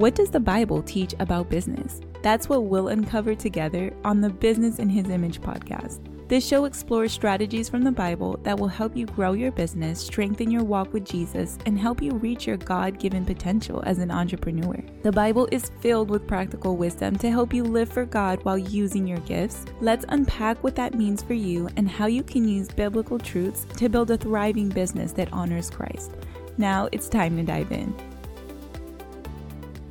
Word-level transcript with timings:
What 0.00 0.14
does 0.14 0.30
the 0.30 0.40
Bible 0.40 0.80
teach 0.80 1.14
about 1.18 1.50
business? 1.50 2.00
That's 2.22 2.48
what 2.48 2.64
we'll 2.64 2.88
uncover 2.88 3.34
together 3.34 3.92
on 4.02 4.22
the 4.22 4.30
Business 4.30 4.78
in 4.78 4.88
His 4.88 5.10
Image 5.10 5.42
podcast. 5.42 6.00
This 6.26 6.48
show 6.48 6.64
explores 6.64 7.12
strategies 7.12 7.68
from 7.68 7.82
the 7.82 7.92
Bible 7.92 8.40
that 8.42 8.58
will 8.58 8.66
help 8.66 8.96
you 8.96 9.04
grow 9.04 9.34
your 9.34 9.52
business, 9.52 10.00
strengthen 10.00 10.50
your 10.50 10.64
walk 10.64 10.94
with 10.94 11.04
Jesus, 11.04 11.58
and 11.66 11.78
help 11.78 12.00
you 12.00 12.12
reach 12.12 12.46
your 12.46 12.56
God 12.56 12.98
given 12.98 13.26
potential 13.26 13.82
as 13.84 13.98
an 13.98 14.10
entrepreneur. 14.10 14.82
The 15.02 15.12
Bible 15.12 15.46
is 15.52 15.70
filled 15.80 16.08
with 16.08 16.26
practical 16.26 16.78
wisdom 16.78 17.18
to 17.18 17.30
help 17.30 17.52
you 17.52 17.62
live 17.62 17.92
for 17.92 18.06
God 18.06 18.42
while 18.42 18.56
using 18.56 19.06
your 19.06 19.20
gifts. 19.20 19.66
Let's 19.82 20.06
unpack 20.08 20.64
what 20.64 20.76
that 20.76 20.94
means 20.94 21.22
for 21.22 21.34
you 21.34 21.68
and 21.76 21.86
how 21.86 22.06
you 22.06 22.22
can 22.22 22.48
use 22.48 22.68
biblical 22.68 23.18
truths 23.18 23.66
to 23.76 23.90
build 23.90 24.10
a 24.10 24.16
thriving 24.16 24.70
business 24.70 25.12
that 25.12 25.30
honors 25.30 25.68
Christ. 25.68 26.12
Now 26.56 26.88
it's 26.90 27.10
time 27.10 27.36
to 27.36 27.42
dive 27.42 27.70
in. 27.70 27.94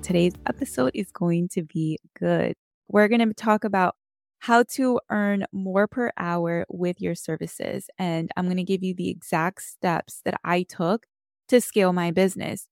Today's 0.10 0.33
episode 0.47 0.89
is 0.96 1.11
going 1.11 1.50
to 1.50 1.61
be 1.61 2.00
good. 2.18 2.56
We're 2.88 3.10
going 3.10 3.20
to 3.20 3.32
talk 3.36 3.64
about 3.64 3.93
how 4.39 4.64
to 4.71 5.00
earn 5.11 5.46
more 5.52 5.88
per 5.88 6.11
hour 6.18 6.66
with 6.68 7.00
your 7.00 7.14
services. 7.14 7.92
And 8.00 8.32
I'm 8.36 8.46
going 8.46 8.57
to 8.57 8.64
give 8.64 8.82
you 8.82 8.96
the 8.96 9.11
exact 9.11 9.61
steps 9.61 10.21
that 10.25 10.42
I 10.43 10.64
took 10.64 11.06
to 11.50 11.61
scale 11.61 11.93
my 11.93 12.10
business. 12.10 12.66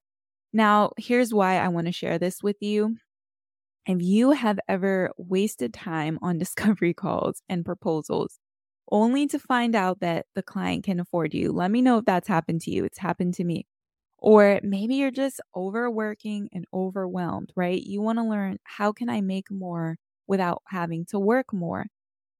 Now, 0.51 0.93
here's 0.97 1.31
why 1.31 1.59
I 1.59 1.67
want 1.67 1.85
to 1.85 1.93
share 1.93 2.17
this 2.17 2.41
with 2.41 2.55
you. 2.59 2.95
If 3.85 4.01
you 4.01 4.31
have 4.31 4.57
ever 4.67 5.11
wasted 5.15 5.75
time 5.75 6.17
on 6.23 6.39
discovery 6.39 6.95
calls 6.95 7.43
and 7.47 7.63
proposals 7.63 8.39
only 8.91 9.27
to 9.27 9.37
find 9.37 9.75
out 9.75 9.99
that 9.99 10.25
the 10.33 10.41
client 10.41 10.85
can 10.85 10.99
afford 10.99 11.35
you, 11.35 11.51
let 11.51 11.69
me 11.69 11.83
know 11.83 11.99
if 11.99 12.05
that's 12.05 12.27
happened 12.27 12.61
to 12.61 12.71
you. 12.71 12.83
It's 12.83 12.97
happened 12.97 13.35
to 13.35 13.43
me. 13.43 13.67
Or 14.19 14.59
maybe 14.63 14.95
you're 14.95 15.11
just 15.11 15.41
overworking 15.55 16.49
and 16.53 16.65
overwhelmed, 16.73 17.51
right? 17.55 17.81
You 17.81 18.01
want 18.01 18.19
to 18.19 18.23
learn 18.23 18.57
how 18.63 18.91
can 18.91 19.09
I 19.09 19.21
make 19.21 19.51
more 19.51 19.97
without 20.27 20.63
having 20.67 21.05
to 21.07 21.19
work 21.19 21.53
more 21.53 21.85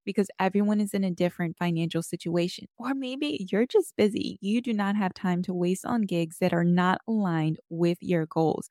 because 0.06 0.30
everyone 0.40 0.82
is 0.82 0.94
in 0.94 1.04
a 1.04 1.12
different 1.12 1.58
financial 1.58 2.02
situation. 2.02 2.68
Or 2.78 2.94
maybe 2.96 3.48
you're 3.52 3.68
just 3.68 3.96
busy. 3.98 4.38
You 4.42 4.62
do 4.62 4.74
not 4.74 4.96
have 4.96 5.14
time 5.14 5.44
to 5.44 5.54
waste 5.54 5.86
on 5.86 6.04
gigs 6.04 6.38
that 6.40 6.54
are 6.54 6.64
not 6.64 7.02
aligned 7.08 7.60
with 7.70 7.98
your 8.02 8.26
goals. 8.26 8.70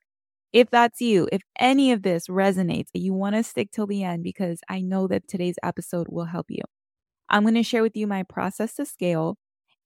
If 0.53 0.69
that's 0.71 1.01
you, 1.01 1.27
if 1.31 1.41
any 1.59 1.91
of 1.91 2.03
this 2.03 2.27
resonates, 2.27 2.89
you 2.93 3.13
want 3.13 3.35
to 3.35 3.43
stick 3.43 3.71
till 3.71 3.87
the 3.87 4.03
end 4.03 4.23
because 4.23 4.61
I 4.69 4.81
know 4.81 5.07
that 5.07 5.27
today's 5.27 5.57
episode 5.63 6.07
will 6.09 6.25
help 6.25 6.47
you. 6.49 6.63
I'm 7.29 7.43
going 7.43 7.55
to 7.55 7.63
share 7.63 7.83
with 7.83 7.95
you 7.97 8.07
my 8.07 8.23
process 8.23 8.75
to 8.75 8.85
scale 8.85 9.37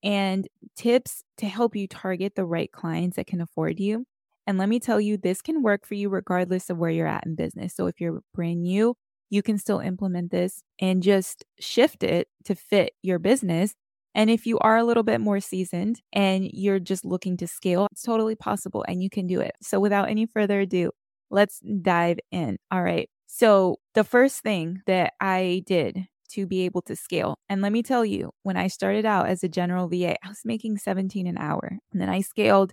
and 0.02 0.48
tips 0.76 1.22
to 1.38 1.46
help 1.46 1.76
you 1.76 1.86
target 1.86 2.34
the 2.34 2.44
right 2.44 2.70
clients 2.72 3.16
that 3.16 3.26
can 3.26 3.40
afford 3.40 3.80
you. 3.80 4.04
And 4.46 4.58
let 4.58 4.68
me 4.68 4.80
tell 4.80 5.00
you, 5.00 5.16
this 5.16 5.40
can 5.40 5.62
work 5.62 5.86
for 5.86 5.94
you 5.94 6.08
regardless 6.08 6.68
of 6.68 6.78
where 6.78 6.90
you're 6.90 7.06
at 7.06 7.26
in 7.26 7.34
business. 7.34 7.74
So 7.74 7.86
if 7.86 8.00
you're 8.00 8.22
brand 8.34 8.62
new, 8.62 8.94
you 9.30 9.42
can 9.42 9.56
still 9.56 9.78
implement 9.78 10.30
this 10.30 10.62
and 10.80 11.02
just 11.02 11.44
shift 11.60 12.02
it 12.02 12.28
to 12.44 12.54
fit 12.54 12.92
your 13.02 13.18
business. 13.18 13.74
And 14.14 14.28
if 14.28 14.46
you 14.46 14.58
are 14.58 14.76
a 14.76 14.84
little 14.84 15.04
bit 15.04 15.20
more 15.20 15.40
seasoned 15.40 16.02
and 16.12 16.44
you're 16.52 16.80
just 16.80 17.04
looking 17.04 17.36
to 17.38 17.46
scale, 17.46 17.88
it's 17.92 18.02
totally 18.02 18.34
possible 18.34 18.84
and 18.86 19.02
you 19.02 19.08
can 19.08 19.26
do 19.26 19.40
it. 19.40 19.54
So 19.62 19.80
without 19.80 20.10
any 20.10 20.26
further 20.26 20.60
ado, 20.60 20.90
let's 21.30 21.60
dive 21.60 22.18
in. 22.30 22.58
All 22.70 22.82
right. 22.82 23.08
So 23.26 23.78
the 23.94 24.04
first 24.04 24.40
thing 24.40 24.82
that 24.86 25.14
I 25.18 25.62
did 25.66 26.06
to 26.34 26.46
be 26.46 26.62
able 26.62 26.82
to 26.82 26.96
scale. 26.96 27.36
And 27.48 27.62
let 27.62 27.72
me 27.72 27.82
tell 27.82 28.04
you, 28.04 28.30
when 28.42 28.56
I 28.56 28.68
started 28.68 29.04
out 29.04 29.28
as 29.28 29.42
a 29.42 29.48
general 29.48 29.88
VA, 29.88 30.16
I 30.24 30.28
was 30.28 30.40
making 30.44 30.78
17 30.78 31.26
an 31.26 31.38
hour. 31.38 31.78
And 31.92 32.00
then 32.00 32.08
I 32.08 32.20
scaled 32.20 32.72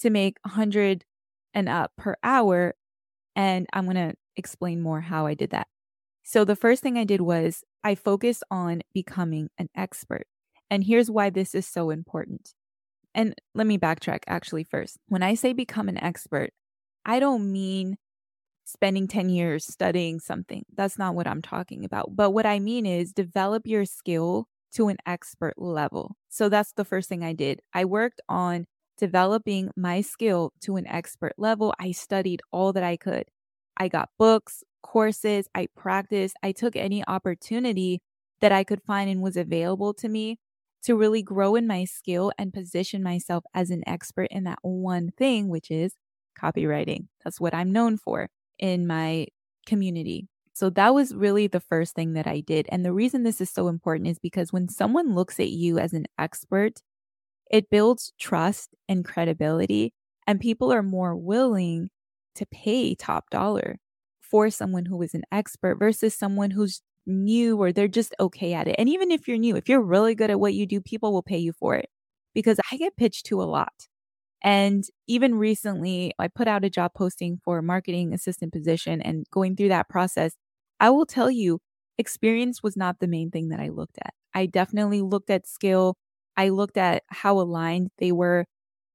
to 0.00 0.10
make 0.10 0.36
100 0.42 1.04
and 1.52 1.68
up 1.68 1.92
per 1.96 2.16
hour. 2.22 2.74
And 3.36 3.66
I'm 3.72 3.84
going 3.84 3.96
to 3.96 4.14
explain 4.36 4.80
more 4.80 5.00
how 5.00 5.26
I 5.26 5.34
did 5.34 5.50
that. 5.50 5.66
So 6.22 6.44
the 6.44 6.56
first 6.56 6.82
thing 6.82 6.96
I 6.96 7.04
did 7.04 7.20
was 7.20 7.62
I 7.82 7.94
focused 7.94 8.42
on 8.50 8.82
becoming 8.92 9.50
an 9.58 9.68
expert. 9.76 10.26
And 10.70 10.84
here's 10.84 11.10
why 11.10 11.30
this 11.30 11.54
is 11.54 11.66
so 11.66 11.90
important. 11.90 12.54
And 13.14 13.34
let 13.54 13.66
me 13.66 13.78
backtrack 13.78 14.20
actually 14.26 14.64
first. 14.64 14.98
When 15.08 15.22
I 15.22 15.34
say 15.34 15.52
become 15.52 15.88
an 15.88 16.02
expert, 16.02 16.50
I 17.04 17.20
don't 17.20 17.52
mean 17.52 17.96
spending 18.64 19.06
10 19.06 19.28
years 19.28 19.66
studying 19.66 20.18
something. 20.18 20.64
That's 20.74 20.98
not 20.98 21.14
what 21.14 21.26
I'm 21.26 21.42
talking 21.42 21.84
about. 21.84 22.16
But 22.16 22.30
what 22.30 22.46
I 22.46 22.58
mean 22.58 22.86
is 22.86 23.12
develop 23.12 23.66
your 23.66 23.84
skill 23.84 24.48
to 24.74 24.88
an 24.88 24.96
expert 25.06 25.54
level. 25.56 26.16
So 26.28 26.48
that's 26.48 26.72
the 26.72 26.84
first 26.84 27.08
thing 27.08 27.22
I 27.22 27.32
did. 27.32 27.60
I 27.72 27.84
worked 27.84 28.20
on 28.28 28.66
developing 28.98 29.70
my 29.76 30.00
skill 30.00 30.52
to 30.62 30.76
an 30.76 30.86
expert 30.86 31.34
level. 31.36 31.74
I 31.78 31.92
studied 31.92 32.42
all 32.50 32.72
that 32.72 32.82
I 32.82 32.96
could. 32.96 33.24
I 33.76 33.88
got 33.88 34.10
books, 34.18 34.62
courses, 34.82 35.46
I 35.54 35.68
practiced, 35.76 36.36
I 36.42 36.52
took 36.52 36.76
any 36.76 37.06
opportunity 37.06 38.00
that 38.40 38.52
I 38.52 38.64
could 38.64 38.82
find 38.82 39.10
and 39.10 39.20
was 39.20 39.36
available 39.36 39.94
to 39.94 40.08
me 40.08 40.38
to 40.84 40.94
really 40.94 41.22
grow 41.22 41.54
in 41.54 41.66
my 41.66 41.84
skill 41.84 42.30
and 42.38 42.52
position 42.52 43.02
myself 43.02 43.44
as 43.54 43.70
an 43.70 43.82
expert 43.86 44.28
in 44.30 44.44
that 44.44 44.58
one 44.62 45.10
thing, 45.16 45.48
which 45.48 45.70
is 45.70 45.94
copywriting. 46.40 47.06
That's 47.24 47.40
what 47.40 47.54
I'm 47.54 47.72
known 47.72 47.96
for 47.96 48.28
in 48.58 48.86
my 48.86 49.26
community. 49.66 50.28
So 50.52 50.70
that 50.70 50.94
was 50.94 51.14
really 51.14 51.48
the 51.48 51.60
first 51.60 51.94
thing 51.94 52.12
that 52.12 52.26
I 52.26 52.40
did. 52.40 52.66
And 52.70 52.84
the 52.84 52.92
reason 52.92 53.22
this 53.24 53.40
is 53.40 53.50
so 53.50 53.68
important 53.68 54.08
is 54.08 54.18
because 54.18 54.52
when 54.52 54.68
someone 54.68 55.14
looks 55.14 55.40
at 55.40 55.50
you 55.50 55.78
as 55.78 55.92
an 55.92 56.06
expert, 56.18 56.80
it 57.50 57.70
builds 57.70 58.12
trust 58.18 58.70
and 58.88 59.04
credibility, 59.04 59.92
and 60.26 60.40
people 60.40 60.72
are 60.72 60.82
more 60.82 61.16
willing 61.16 61.90
to 62.36 62.46
pay 62.46 62.94
top 62.94 63.30
dollar 63.30 63.78
for 64.20 64.50
someone 64.50 64.86
who 64.86 65.00
is 65.02 65.14
an 65.14 65.24
expert 65.30 65.76
versus 65.78 66.14
someone 66.14 66.50
who's 66.50 66.82
new 67.06 67.60
or 67.60 67.72
they're 67.72 67.88
just 67.88 68.14
okay 68.18 68.54
at 68.54 68.66
it. 68.68 68.76
And 68.78 68.88
even 68.88 69.10
if 69.10 69.28
you're 69.28 69.38
new, 69.38 69.56
if 69.56 69.68
you're 69.68 69.82
really 69.82 70.14
good 70.14 70.30
at 70.30 70.40
what 70.40 70.54
you 70.54 70.66
do, 70.66 70.80
people 70.80 71.12
will 71.12 71.22
pay 71.22 71.38
you 71.38 71.52
for 71.52 71.76
it 71.76 71.88
because 72.34 72.58
I 72.72 72.76
get 72.76 72.96
pitched 72.96 73.26
to 73.26 73.42
a 73.42 73.44
lot. 73.44 73.72
And 74.44 74.84
even 75.08 75.36
recently, 75.36 76.14
I 76.20 76.28
put 76.28 76.48
out 76.48 76.64
a 76.64 76.70
job 76.70 76.92
posting 76.94 77.40
for 77.44 77.58
a 77.58 77.64
marketing 77.64 78.14
assistant 78.14 78.52
position 78.52 79.02
and 79.02 79.26
going 79.32 79.56
through 79.56 79.70
that 79.70 79.90
process. 79.90 80.34
I 80.80 80.90
will 80.90 81.06
tell 81.06 81.30
you, 81.30 81.60
experience 81.98 82.62
was 82.62 82.76
not 82.76 83.00
the 83.00 83.08
main 83.08 83.30
thing 83.32 83.48
that 83.50 83.60
I 83.60 83.70
looked 83.70 83.98
at. 84.04 84.14
I 84.34 84.46
definitely 84.46 85.02
looked 85.02 85.30
at 85.30 85.46
skill. 85.48 85.96
I 86.36 86.50
looked 86.50 86.78
at 86.78 87.04
how 87.08 87.40
aligned 87.40 87.90
they 87.98 88.12
were 88.12 88.46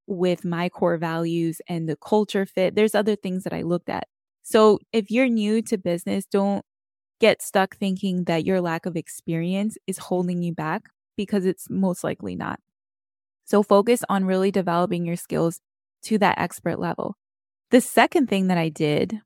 with 0.08 0.46
my 0.46 0.70
core 0.70 0.98
values 0.98 1.62
and 1.70 1.88
the 1.88 1.96
culture 1.98 2.46
fit. 2.46 2.76
There's 2.76 2.96
other 2.96 3.16
things 3.16 3.44
that 3.44 3.54
I 3.54 3.62
looked 3.64 3.90
at. 3.90 4.08
So 4.44 4.80
if 4.94 5.12
you're 5.12 5.30
new 5.30 5.62
to 5.64 5.78
business, 5.78 6.26
don't 6.26 6.66
get 7.22 7.42
stuck 7.42 7.78
thinking 7.78 8.26
that 8.26 8.46
your 8.46 8.62
lack 8.62 8.86
of 8.86 8.96
experience 8.98 9.78
is 9.88 9.98
holding 10.00 10.44
you 10.44 10.54
back 10.54 10.84
because 11.18 11.46
it's 11.46 11.70
most 11.70 12.04
likely 12.04 12.36
not. 12.36 12.60
So 13.50 13.64
focus 13.64 14.04
on 14.10 14.26
really 14.26 14.52
developing 14.52 15.08
your 15.08 15.16
skills 15.16 15.60
to 16.04 16.20
that 16.20 16.38
expert 16.38 16.80
level. 16.80 17.16
The 17.72 17.82
second 17.82 18.30
thing 18.30 18.46
that 18.48 18.60
I 18.60 18.70
did 18.70 19.22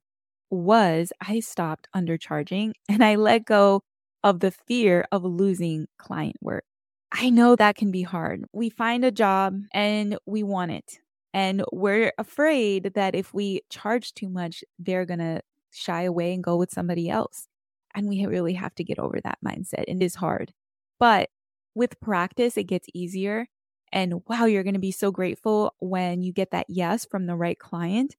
was 0.49 1.11
I 1.19 1.41
stopped 1.41 1.89
undercharging 1.93 2.71
and 2.89 3.03
I 3.03 3.15
let 3.15 3.43
go 3.43 3.81
of 4.23 4.39
the 4.39 4.51
fear 4.51 5.05
of 5.11 5.25
losing 5.25 5.87
client 5.97 6.37
work. 6.41 6.63
I 7.11 7.29
know 7.31 7.57
that 7.57 7.75
can 7.75 7.91
be 7.91 8.03
hard. 8.03 8.45
We 8.53 8.69
find 8.69 9.03
a 9.03 9.11
job 9.11 9.59
and 9.73 10.17
we 10.25 10.41
want 10.41 10.71
it. 10.71 10.99
And 11.33 11.65
we're 11.73 12.13
afraid 12.17 12.93
that 12.95 13.15
if 13.15 13.33
we 13.33 13.61
charge 13.69 14.13
too 14.13 14.29
much, 14.29 14.63
they're 14.79 15.05
going 15.05 15.19
to 15.19 15.41
shy 15.71 16.03
away 16.03 16.33
and 16.33 16.41
go 16.43 16.55
with 16.55 16.71
somebody 16.71 17.09
else. 17.09 17.47
And 17.93 18.07
we 18.07 18.25
really 18.25 18.53
have 18.53 18.73
to 18.75 18.85
get 18.85 18.99
over 18.99 19.19
that 19.21 19.39
mindset. 19.45 19.83
It 19.87 20.01
is 20.01 20.15
hard. 20.15 20.53
But 20.97 21.29
with 21.75 21.99
practice, 21.99 22.55
it 22.55 22.63
gets 22.63 22.87
easier. 22.93 23.47
And 23.93 24.23
wow, 24.27 24.45
you're 24.45 24.63
going 24.63 24.73
to 24.73 24.79
be 24.79 24.91
so 24.91 25.11
grateful 25.11 25.75
when 25.79 26.23
you 26.23 26.33
get 26.33 26.49
that 26.49 26.65
yes 26.67 27.05
from 27.05 27.27
the 27.27 27.35
right 27.35 27.57
client. 27.57 28.15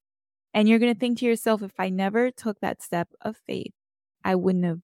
And 0.54 0.68
you're 0.68 0.78
going 0.78 0.94
to 0.94 0.98
think 0.98 1.18
to 1.18 1.26
yourself, 1.26 1.62
if 1.62 1.72
I 1.80 1.88
never 1.88 2.30
took 2.30 2.60
that 2.60 2.80
step 2.80 3.08
of 3.20 3.36
faith, 3.44 3.72
I 4.24 4.36
wouldn't 4.36 4.64
have 4.64 4.78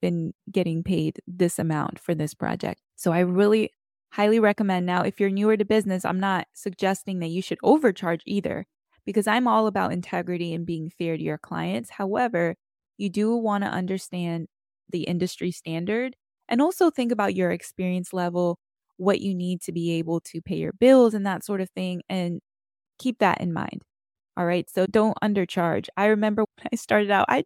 been 0.00 0.34
getting 0.50 0.82
paid 0.82 1.20
this 1.28 1.60
amount 1.60 2.00
for 2.00 2.12
this 2.12 2.34
project. 2.34 2.80
So 2.96 3.12
I 3.12 3.20
really 3.20 3.70
highly 4.10 4.40
recommend. 4.40 4.84
Now, 4.84 5.02
if 5.02 5.20
you're 5.20 5.30
newer 5.30 5.56
to 5.56 5.64
business, 5.64 6.04
I'm 6.04 6.18
not 6.18 6.48
suggesting 6.52 7.20
that 7.20 7.28
you 7.28 7.40
should 7.40 7.58
overcharge 7.62 8.22
either 8.26 8.66
because 9.06 9.28
I'm 9.28 9.46
all 9.46 9.68
about 9.68 9.92
integrity 9.92 10.52
and 10.54 10.66
being 10.66 10.90
fair 10.90 11.16
to 11.16 11.22
your 11.22 11.38
clients. 11.38 11.90
However, 11.90 12.56
you 12.98 13.08
do 13.08 13.36
want 13.36 13.62
to 13.62 13.70
understand 13.70 14.48
the 14.90 15.04
industry 15.04 15.52
standard 15.52 16.16
and 16.48 16.60
also 16.60 16.90
think 16.90 17.12
about 17.12 17.36
your 17.36 17.52
experience 17.52 18.12
level, 18.12 18.58
what 19.02 19.20
you 19.20 19.34
need 19.34 19.60
to 19.62 19.72
be 19.72 19.92
able 19.92 20.20
to 20.20 20.40
pay 20.40 20.56
your 20.56 20.72
bills 20.72 21.14
and 21.14 21.26
that 21.26 21.44
sort 21.44 21.60
of 21.60 21.70
thing, 21.70 22.02
and 22.08 22.40
keep 22.98 23.18
that 23.18 23.40
in 23.40 23.52
mind. 23.52 23.82
All 24.36 24.46
right. 24.46 24.68
So 24.70 24.86
don't 24.86 25.16
undercharge. 25.22 25.88
I 25.96 26.06
remember 26.06 26.42
when 26.56 26.68
I 26.72 26.76
started 26.76 27.10
out, 27.10 27.26
I 27.28 27.44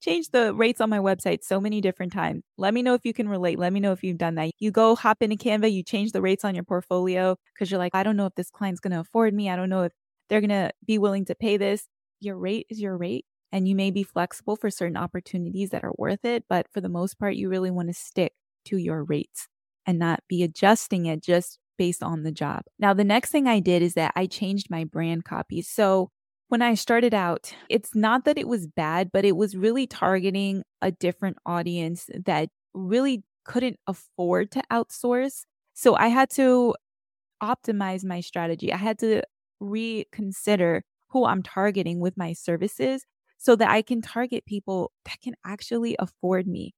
changed 0.00 0.32
the 0.32 0.54
rates 0.54 0.80
on 0.80 0.90
my 0.90 0.98
website 0.98 1.42
so 1.42 1.60
many 1.60 1.80
different 1.80 2.12
times. 2.12 2.42
Let 2.58 2.74
me 2.74 2.82
know 2.82 2.94
if 2.94 3.04
you 3.04 3.14
can 3.14 3.28
relate. 3.28 3.58
Let 3.58 3.72
me 3.72 3.80
know 3.80 3.92
if 3.92 4.02
you've 4.04 4.18
done 4.18 4.34
that. 4.36 4.50
You 4.58 4.70
go 4.70 4.94
hop 4.94 5.22
into 5.22 5.36
Canva, 5.36 5.72
you 5.72 5.82
change 5.82 6.12
the 6.12 6.22
rates 6.22 6.44
on 6.44 6.54
your 6.54 6.64
portfolio 6.64 7.36
because 7.54 7.70
you're 7.70 7.78
like, 7.78 7.94
I 7.94 8.02
don't 8.02 8.16
know 8.16 8.26
if 8.26 8.34
this 8.34 8.50
client's 8.50 8.80
going 8.80 8.92
to 8.92 9.00
afford 9.00 9.34
me. 9.34 9.50
I 9.50 9.56
don't 9.56 9.70
know 9.70 9.82
if 9.84 9.92
they're 10.28 10.40
going 10.40 10.50
to 10.50 10.72
be 10.86 10.98
willing 10.98 11.24
to 11.26 11.34
pay 11.34 11.56
this. 11.56 11.86
Your 12.20 12.36
rate 12.36 12.66
is 12.70 12.80
your 12.80 12.96
rate. 12.96 13.24
And 13.52 13.66
you 13.68 13.74
may 13.74 13.90
be 13.90 14.02
flexible 14.02 14.56
for 14.56 14.70
certain 14.70 14.96
opportunities 14.96 15.70
that 15.70 15.84
are 15.84 15.92
worth 15.96 16.24
it, 16.24 16.44
but 16.48 16.66
for 16.72 16.80
the 16.80 16.88
most 16.88 17.18
part, 17.18 17.36
you 17.36 17.48
really 17.48 17.70
want 17.70 17.88
to 17.88 17.94
stick 17.94 18.32
to 18.66 18.76
your 18.76 19.04
rates 19.04 19.48
and 19.86 19.98
not 19.98 20.20
be 20.28 20.42
adjusting 20.42 21.06
it 21.06 21.22
just 21.22 21.58
based 21.78 22.02
on 22.02 22.22
the 22.22 22.32
job. 22.32 22.62
Now, 22.78 22.94
the 22.94 23.04
next 23.04 23.30
thing 23.30 23.46
I 23.46 23.60
did 23.60 23.82
is 23.82 23.94
that 23.94 24.12
I 24.16 24.26
changed 24.26 24.70
my 24.70 24.84
brand 24.84 25.24
copy. 25.24 25.62
So 25.62 26.10
when 26.48 26.62
I 26.62 26.74
started 26.74 27.12
out, 27.12 27.54
it's 27.68 27.94
not 27.94 28.24
that 28.24 28.38
it 28.38 28.48
was 28.48 28.66
bad, 28.66 29.10
but 29.12 29.24
it 29.24 29.36
was 29.36 29.56
really 29.56 29.86
targeting 29.86 30.62
a 30.80 30.90
different 30.90 31.36
audience 31.44 32.08
that 32.24 32.48
really 32.72 33.24
couldn't 33.44 33.78
afford 33.86 34.50
to 34.52 34.62
outsource. 34.70 35.42
So 35.74 35.96
I 35.96 36.08
had 36.08 36.30
to 36.30 36.74
optimize 37.42 38.04
my 38.04 38.20
strategy. 38.20 38.72
I 38.72 38.76
had 38.76 38.98
to 39.00 39.22
reconsider 39.60 40.84
who 41.10 41.24
I'm 41.24 41.42
targeting 41.42 42.00
with 42.00 42.16
my 42.16 42.32
services 42.32 43.04
so 43.38 43.56
that 43.56 43.70
I 43.70 43.82
can 43.82 44.00
target 44.00 44.46
people 44.46 44.92
that 45.04 45.20
can 45.22 45.34
actually 45.44 45.96
afford 45.98 46.46
me. 46.46 46.74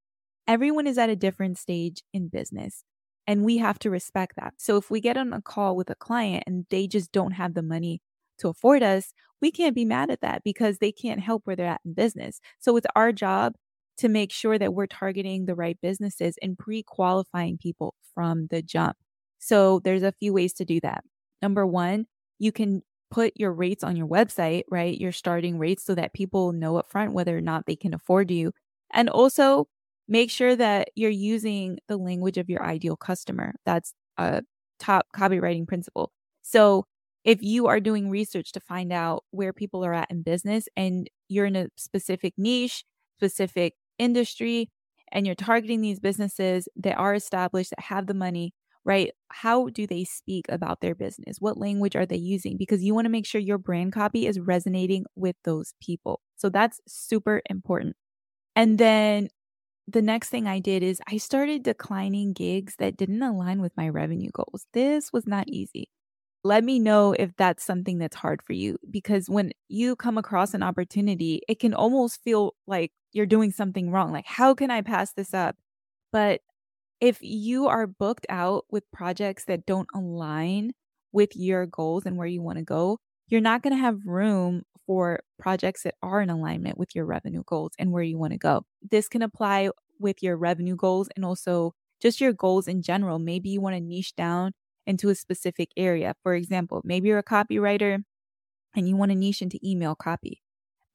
Everyone 0.46 0.86
is 0.86 0.98
at 0.98 1.10
a 1.10 1.16
different 1.16 1.58
stage 1.58 2.02
in 2.12 2.28
business. 2.28 2.84
And 3.28 3.44
we 3.44 3.58
have 3.58 3.78
to 3.80 3.90
respect 3.90 4.36
that. 4.36 4.54
So 4.56 4.78
if 4.78 4.90
we 4.90 5.00
get 5.02 5.18
on 5.18 5.34
a 5.34 5.42
call 5.42 5.76
with 5.76 5.90
a 5.90 5.94
client 5.94 6.44
and 6.46 6.64
they 6.70 6.86
just 6.86 7.12
don't 7.12 7.32
have 7.32 7.54
the 7.54 7.62
money 7.62 8.00
to 8.38 8.48
afford 8.48 8.82
us, 8.82 9.12
we 9.42 9.52
can't 9.52 9.74
be 9.74 9.84
mad 9.84 10.10
at 10.10 10.22
that 10.22 10.42
because 10.44 10.78
they 10.78 10.90
can't 10.90 11.20
help 11.20 11.42
where 11.44 11.54
they're 11.54 11.66
at 11.66 11.82
in 11.84 11.92
business. 11.92 12.40
So 12.58 12.76
it's 12.76 12.86
our 12.96 13.12
job 13.12 13.54
to 13.98 14.08
make 14.08 14.32
sure 14.32 14.58
that 14.58 14.72
we're 14.72 14.86
targeting 14.86 15.44
the 15.44 15.54
right 15.54 15.78
businesses 15.82 16.38
and 16.40 16.58
pre 16.58 16.82
qualifying 16.82 17.58
people 17.58 17.94
from 18.14 18.46
the 18.50 18.62
jump. 18.62 18.96
So 19.38 19.80
there's 19.84 20.02
a 20.02 20.12
few 20.12 20.32
ways 20.32 20.54
to 20.54 20.64
do 20.64 20.80
that. 20.80 21.04
Number 21.42 21.66
one, 21.66 22.06
you 22.38 22.50
can 22.50 22.82
put 23.10 23.34
your 23.36 23.52
rates 23.52 23.84
on 23.84 23.94
your 23.94 24.08
website, 24.08 24.62
right? 24.70 24.98
Your 24.98 25.12
starting 25.12 25.58
rates 25.58 25.84
so 25.84 25.94
that 25.94 26.14
people 26.14 26.52
know 26.52 26.74
upfront 26.74 27.12
whether 27.12 27.36
or 27.36 27.42
not 27.42 27.66
they 27.66 27.76
can 27.76 27.92
afford 27.92 28.30
you. 28.30 28.52
And 28.92 29.10
also 29.10 29.68
make 30.08 30.30
sure 30.30 30.56
that 30.56 30.88
you're 30.94 31.10
using 31.10 31.78
the 31.88 31.96
language 31.96 32.38
of 32.38 32.48
your 32.48 32.64
ideal 32.64 32.96
customer. 32.96 33.54
That's 33.66 33.92
a 34.16 34.42
top 34.78 35.06
copywriting 35.14 35.66
principle. 35.66 36.12
So 36.42 36.84
if 37.24 37.42
you 37.42 37.66
are 37.66 37.80
doing 37.80 38.08
research 38.08 38.52
to 38.52 38.60
find 38.60 38.92
out 38.92 39.24
where 39.30 39.52
people 39.52 39.84
are 39.84 39.92
at 39.92 40.10
in 40.10 40.22
business 40.22 40.66
and 40.76 41.08
you're 41.28 41.46
in 41.46 41.56
a 41.56 41.68
specific 41.76 42.34
niche, 42.38 42.84
specific 43.18 43.74
industry, 43.98 44.70
and 45.12 45.26
you're 45.26 45.34
targeting 45.34 45.80
these 45.80 46.00
businesses 46.00 46.68
that 46.76 46.96
are 46.96 47.14
established, 47.14 47.70
that 47.70 47.80
have 47.80 48.06
the 48.06 48.14
money, 48.14 48.52
right? 48.84 49.10
How 49.28 49.68
do 49.68 49.86
they 49.86 50.04
speak 50.04 50.46
about 50.48 50.80
their 50.80 50.94
business? 50.94 51.36
What 51.38 51.58
language 51.58 51.96
are 51.96 52.06
they 52.06 52.16
using? 52.16 52.56
Because 52.56 52.82
you 52.82 52.94
want 52.94 53.06
to 53.06 53.10
make 53.10 53.26
sure 53.26 53.40
your 53.40 53.58
brand 53.58 53.92
copy 53.92 54.26
is 54.26 54.40
resonating 54.40 55.04
with 55.14 55.36
those 55.44 55.72
people. 55.82 56.20
So 56.36 56.48
that's 56.48 56.80
super 56.86 57.42
important. 57.50 57.96
And 58.56 58.78
then 58.78 59.28
the 59.88 60.02
next 60.02 60.28
thing 60.28 60.46
I 60.46 60.58
did 60.58 60.82
is 60.82 61.00
I 61.08 61.16
started 61.16 61.62
declining 61.62 62.34
gigs 62.34 62.76
that 62.78 62.96
didn't 62.96 63.22
align 63.22 63.62
with 63.62 63.72
my 63.76 63.88
revenue 63.88 64.30
goals. 64.32 64.66
This 64.74 65.12
was 65.12 65.26
not 65.26 65.48
easy. 65.48 65.88
Let 66.44 66.62
me 66.62 66.78
know 66.78 67.12
if 67.12 67.34
that's 67.36 67.64
something 67.64 67.98
that's 67.98 68.16
hard 68.16 68.42
for 68.42 68.52
you 68.52 68.76
because 68.90 69.28
when 69.28 69.52
you 69.68 69.96
come 69.96 70.18
across 70.18 70.54
an 70.54 70.62
opportunity, 70.62 71.40
it 71.48 71.58
can 71.58 71.74
almost 71.74 72.22
feel 72.22 72.54
like 72.66 72.92
you're 73.12 73.26
doing 73.26 73.50
something 73.50 73.90
wrong. 73.90 74.12
Like, 74.12 74.26
how 74.26 74.54
can 74.54 74.70
I 74.70 74.82
pass 74.82 75.12
this 75.14 75.32
up? 75.34 75.56
But 76.12 76.42
if 77.00 77.18
you 77.22 77.66
are 77.66 77.86
booked 77.86 78.26
out 78.28 78.66
with 78.70 78.90
projects 78.92 79.46
that 79.46 79.66
don't 79.66 79.88
align 79.94 80.72
with 81.12 81.34
your 81.34 81.66
goals 81.66 82.04
and 82.06 82.16
where 82.16 82.26
you 82.26 82.42
want 82.42 82.58
to 82.58 82.64
go, 82.64 82.98
you're 83.28 83.40
not 83.40 83.62
going 83.62 83.74
to 83.74 83.80
have 83.80 84.06
room 84.06 84.62
for 84.88 85.20
projects 85.38 85.82
that 85.82 85.94
are 86.02 86.22
in 86.22 86.30
alignment 86.30 86.78
with 86.78 86.96
your 86.96 87.04
revenue 87.04 87.42
goals 87.46 87.72
and 87.78 87.92
where 87.92 88.02
you 88.02 88.18
want 88.18 88.32
to 88.32 88.38
go. 88.38 88.64
This 88.90 89.06
can 89.06 89.20
apply 89.20 89.68
with 90.00 90.22
your 90.22 90.38
revenue 90.38 90.76
goals 90.76 91.10
and 91.14 91.26
also 91.26 91.74
just 92.00 92.22
your 92.22 92.32
goals 92.32 92.66
in 92.66 92.80
general. 92.80 93.18
Maybe 93.18 93.50
you 93.50 93.60
want 93.60 93.76
to 93.76 93.80
niche 93.80 94.16
down 94.16 94.52
into 94.86 95.10
a 95.10 95.14
specific 95.14 95.68
area. 95.76 96.14
For 96.22 96.34
example, 96.34 96.80
maybe 96.84 97.08
you're 97.08 97.18
a 97.18 97.22
copywriter 97.22 98.02
and 98.74 98.88
you 98.88 98.96
want 98.96 99.10
to 99.10 99.14
niche 99.16 99.42
into 99.42 99.58
email 99.62 99.94
copy, 99.94 100.40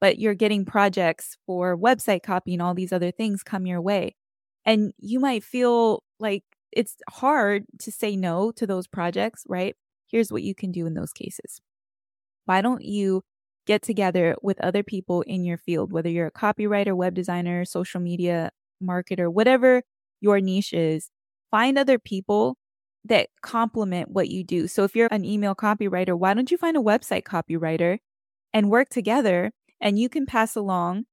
but 0.00 0.18
you're 0.18 0.34
getting 0.34 0.64
projects 0.64 1.36
for 1.46 1.78
website 1.78 2.24
copy 2.24 2.54
and 2.54 2.62
all 2.62 2.74
these 2.74 2.92
other 2.92 3.12
things 3.12 3.44
come 3.44 3.64
your 3.64 3.80
way. 3.80 4.16
And 4.64 4.92
you 4.98 5.20
might 5.20 5.44
feel 5.44 6.02
like 6.18 6.42
it's 6.72 6.96
hard 7.08 7.66
to 7.78 7.92
say 7.92 8.16
no 8.16 8.50
to 8.52 8.66
those 8.66 8.88
projects, 8.88 9.44
right? 9.48 9.76
Here's 10.10 10.32
what 10.32 10.42
you 10.42 10.56
can 10.56 10.72
do 10.72 10.84
in 10.84 10.94
those 10.94 11.12
cases. 11.12 11.60
Why 12.46 12.60
don't 12.60 12.82
you 12.82 13.22
get 13.66 13.82
together 13.82 14.36
with 14.42 14.60
other 14.60 14.82
people 14.82 15.22
in 15.22 15.44
your 15.44 15.58
field, 15.58 15.92
whether 15.92 16.08
you're 16.08 16.26
a 16.26 16.32
copywriter, 16.32 16.94
web 16.94 17.14
designer, 17.14 17.64
social 17.64 18.00
media 18.00 18.50
marketer, 18.82 19.32
whatever 19.32 19.82
your 20.20 20.40
niche 20.40 20.72
is, 20.72 21.10
find 21.50 21.78
other 21.78 21.98
people 21.98 22.56
that 23.04 23.28
complement 23.42 24.10
what 24.10 24.28
you 24.28 24.42
do. 24.42 24.66
So 24.66 24.84
if 24.84 24.96
you're 24.96 25.08
an 25.10 25.24
email 25.24 25.54
copywriter, 25.54 26.18
why 26.18 26.34
don't 26.34 26.50
you 26.50 26.56
find 26.56 26.76
a 26.76 26.80
website 26.80 27.22
copywriter 27.22 27.98
and 28.52 28.70
work 28.70 28.88
together 28.88 29.52
and 29.80 29.98
you 29.98 30.08
can 30.08 30.26
pass 30.26 30.56
along 30.56 31.04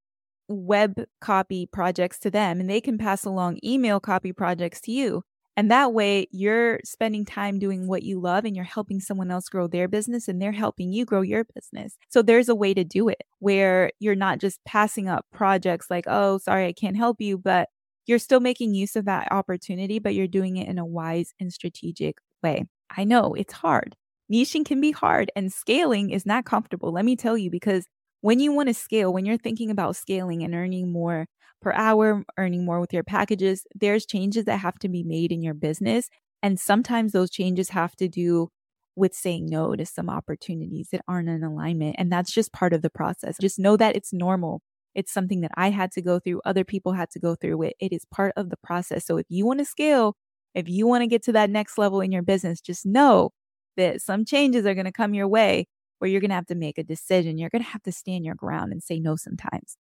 web 0.48 1.06
copy 1.20 1.66
projects 1.66 2.20
to 2.20 2.32
them 2.32 2.60
and 2.60 2.70
they 2.70 2.82
can 2.82 2.98
pass 2.98 3.26
along 3.26 3.60
email 3.64 4.00
copy 4.00 4.32
projects 4.32 4.82
to 4.82 4.92
you. 4.92 5.24
And 5.58 5.70
that 5.70 5.94
way 5.94 6.28
you're 6.32 6.80
spending 6.84 7.26
time 7.26 7.60
doing 7.60 7.88
what 7.88 8.04
you 8.04 8.20
love 8.20 8.46
and 8.46 8.56
you're 8.56 8.66
helping 8.66 9.00
someone 9.00 9.32
else 9.32 9.50
grow 9.50 9.68
their 9.68 9.88
business 9.88 10.28
and 10.28 10.42
they're 10.42 10.52
helping 10.52 10.94
you 10.94 11.06
grow 11.06 11.22
your 11.22 11.44
business. 11.54 11.98
So 12.10 12.22
there's 12.22 12.50
a 12.50 12.56
way 12.56 12.74
to 12.74 12.84
do 12.84 13.10
it 13.10 13.24
where 13.40 13.92
you're 14.00 14.16
not 14.16 14.40
just 14.40 14.64
passing 14.66 15.10
up 15.10 15.26
projects 15.34 15.88
like, 15.90 16.06
oh, 16.08 16.38
sorry, 16.38 16.68
I 16.68 16.74
can't 16.74 16.96
help 16.98 17.20
you, 17.20 17.38
but 17.38 17.70
you're 18.08 18.20
still 18.20 18.40
making 18.40 18.74
use 18.74 18.96
of 18.96 19.06
that 19.06 19.32
opportunity, 19.32 20.00
but 20.00 20.16
you're 20.16 20.28
doing 20.28 20.58
it 20.58 20.68
in 20.68 20.80
a 20.80 20.86
wise 20.86 21.34
and 21.40 21.52
strategic 21.52 22.18
way. 22.42 22.66
I 22.96 23.04
know 23.04 23.34
it's 23.34 23.54
hard. 23.54 23.96
Niching 24.32 24.66
can 24.66 24.80
be 24.80 24.92
hard 24.92 25.32
and 25.36 25.52
scaling 25.52 26.10
is 26.10 26.26
not 26.26 26.46
comfortable. 26.46 26.92
Let 26.94 27.06
me 27.06 27.16
tell 27.16 27.38
you, 27.38 27.52
because 27.52 27.86
when 28.22 28.40
you 28.40 28.52
want 28.54 28.70
to 28.70 28.74
scale, 28.74 29.12
when 29.12 29.26
you're 29.26 29.38
thinking 29.38 29.70
about 29.70 29.96
scaling 29.96 30.44
and 30.44 30.56
earning 30.56 30.92
more 30.92 31.28
per 31.62 31.72
hour, 31.74 32.24
earning 32.38 32.66
more 32.66 32.80
with 32.80 32.94
your 32.94 33.04
packages, 33.04 33.66
there's 33.76 34.06
changes 34.06 34.46
that 34.46 34.58
have 34.58 34.80
to 34.80 34.90
be 34.90 35.04
made 35.04 35.32
in 35.32 35.42
your 35.42 35.54
business. 35.54 36.10
And 36.44 36.60
sometimes 36.60 37.12
those 37.12 37.30
changes 37.30 37.70
have 37.70 37.96
to 37.98 38.08
do 38.08 38.50
with 38.96 39.14
saying 39.14 39.46
no 39.46 39.76
to 39.76 39.86
some 39.86 40.10
opportunities 40.10 40.90
that 40.92 41.02
aren't 41.08 41.30
in 41.30 41.44
alignment. 41.44 41.96
And 41.98 42.12
that's 42.12 42.32
just 42.32 42.52
part 42.52 42.74
of 42.74 42.82
the 42.82 42.90
process. 42.90 43.38
Just 43.40 43.60
know 43.60 43.78
that 43.78 43.96
it's 43.96 44.12
normal. 44.12 44.62
It's 44.94 45.14
something 45.14 45.42
that 45.42 45.52
I 45.56 45.70
had 45.70 45.92
to 45.94 46.02
go 46.02 46.20
through, 46.20 46.42
other 46.44 46.66
people 46.66 46.94
had 46.94 47.10
to 47.12 47.20
go 47.20 47.36
through 47.36 47.62
it. 47.64 47.76
It 47.80 47.94
is 47.94 48.06
part 48.06 48.34
of 48.36 48.50
the 48.50 48.58
process. 48.58 49.06
So 49.06 49.18
if 49.18 49.26
you 49.30 49.46
want 49.46 49.60
to 49.60 49.66
scale, 49.66 50.16
if 50.54 50.68
you 50.68 50.86
want 50.88 51.04
to 51.04 51.08
get 51.08 51.24
to 51.24 51.32
that 51.34 51.50
next 51.50 51.78
level 51.78 52.02
in 52.02 52.12
your 52.12 52.24
business, 52.24 52.60
just 52.60 52.86
know 52.86 53.32
that 53.78 54.02
some 54.02 54.26
changes 54.26 54.66
are 54.66 54.74
going 54.74 54.86
to 54.86 54.92
come 54.92 55.14
your 55.14 55.28
way 55.28 55.68
where 56.00 56.10
you're 56.10 56.20
going 56.20 56.30
to 56.30 56.36
have 56.36 56.48
to 56.48 56.56
make 56.56 56.78
a 56.78 56.84
decision. 56.84 57.38
You're 57.38 57.50
going 57.50 57.64
to 57.64 57.70
have 57.70 57.84
to 57.84 57.92
stand 57.92 58.26
your 58.26 58.36
ground 58.36 58.72
and 58.72 58.84
say 58.84 59.00
no 59.00 59.16
sometimes. 59.16 59.78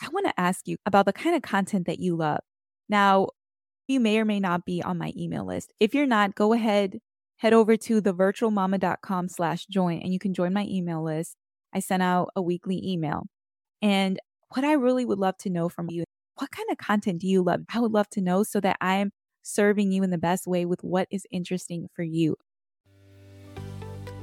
I 0.00 0.08
want 0.08 0.26
to 0.26 0.40
ask 0.40 0.66
you 0.66 0.76
about 0.86 1.06
the 1.06 1.12
kind 1.12 1.34
of 1.34 1.42
content 1.42 1.86
that 1.86 1.98
you 1.98 2.16
love. 2.16 2.40
Now, 2.88 3.28
you 3.88 4.00
may 4.00 4.18
or 4.18 4.24
may 4.24 4.38
not 4.38 4.64
be 4.64 4.82
on 4.82 4.98
my 4.98 5.12
email 5.16 5.46
list. 5.46 5.72
If 5.80 5.94
you're 5.94 6.06
not, 6.06 6.34
go 6.34 6.52
ahead, 6.52 6.98
head 7.38 7.52
over 7.52 7.76
to 7.76 8.02
thevirtualmama.com 8.02 9.28
slash 9.28 9.66
join 9.66 10.00
and 10.00 10.12
you 10.12 10.18
can 10.18 10.34
join 10.34 10.52
my 10.52 10.64
email 10.64 11.02
list. 11.02 11.36
I 11.74 11.80
send 11.80 12.02
out 12.02 12.30
a 12.36 12.42
weekly 12.42 12.80
email. 12.84 13.26
And 13.82 14.18
what 14.54 14.64
I 14.64 14.72
really 14.72 15.04
would 15.04 15.18
love 15.18 15.36
to 15.38 15.50
know 15.50 15.68
from 15.68 15.90
you, 15.90 16.04
what 16.36 16.50
kind 16.50 16.68
of 16.70 16.78
content 16.78 17.20
do 17.20 17.26
you 17.26 17.42
love? 17.42 17.62
I 17.72 17.80
would 17.80 17.92
love 17.92 18.08
to 18.10 18.20
know 18.20 18.42
so 18.42 18.60
that 18.60 18.76
I'm 18.80 19.10
serving 19.42 19.92
you 19.92 20.02
in 20.02 20.10
the 20.10 20.18
best 20.18 20.46
way 20.46 20.64
with 20.64 20.82
what 20.82 21.08
is 21.10 21.26
interesting 21.30 21.88
for 21.94 22.02
you. 22.02 22.36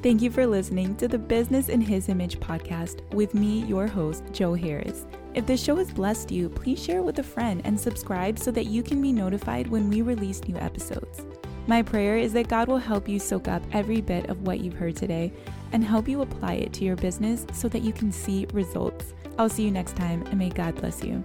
Thank 0.01 0.21
you 0.21 0.29
for 0.29 0.45
listening 0.45 0.95
to 0.97 1.07
the 1.07 1.17
Business 1.17 1.67
in 1.67 1.81
His 1.81 2.09
Image 2.09 2.39
podcast 2.39 3.01
with 3.13 3.33
me, 3.33 3.65
your 3.65 3.87
host, 3.87 4.23
Jo 4.31 4.53
Harris. 4.53 5.05
If 5.35 5.45
this 5.45 5.61
show 5.61 5.75
has 5.75 5.91
blessed 5.91 6.31
you, 6.31 6.47
please 6.47 6.81
share 6.81 6.99
it 6.99 7.03
with 7.03 7.19
a 7.19 7.23
friend 7.23 7.61
and 7.65 7.77
subscribe 7.77 8.39
so 8.39 8.51
that 8.51 8.67
you 8.67 8.81
can 8.81 9.01
be 9.01 9.11
notified 9.11 9.67
when 9.67 9.89
we 9.89 10.01
release 10.01 10.41
new 10.45 10.55
episodes. 10.55 11.25
My 11.67 11.81
prayer 11.81 12.17
is 12.17 12.31
that 12.33 12.47
God 12.47 12.69
will 12.69 12.77
help 12.77 13.09
you 13.09 13.19
soak 13.19 13.49
up 13.49 13.61
every 13.73 13.99
bit 13.99 14.29
of 14.29 14.43
what 14.43 14.61
you've 14.61 14.75
heard 14.75 14.95
today 14.95 15.33
and 15.73 15.83
help 15.83 16.07
you 16.07 16.21
apply 16.21 16.53
it 16.53 16.71
to 16.73 16.85
your 16.85 16.95
business 16.95 17.45
so 17.51 17.67
that 17.67 17.81
you 17.81 17.91
can 17.91 18.13
see 18.13 18.47
results. 18.53 19.13
I'll 19.37 19.49
see 19.49 19.63
you 19.63 19.71
next 19.71 19.97
time 19.97 20.23
and 20.27 20.39
may 20.39 20.49
God 20.49 20.75
bless 20.75 21.03
you. 21.03 21.21